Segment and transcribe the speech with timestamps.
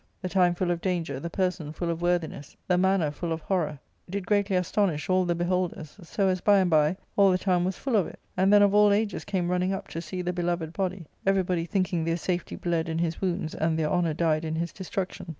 [0.23, 3.77] The time full of danger, the person full of worthiness, the manner full of horror,
[4.09, 7.77] did greatly astonish all the beholders, so as by and by all the town was
[7.77, 10.73] full of it, and then of all ages came running up to see the beloved
[10.73, 14.73] body, everybody thinking their safety bled in his wounds and their honour died in his
[14.73, 15.27] destruction.